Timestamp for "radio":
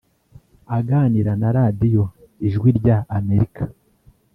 1.57-2.03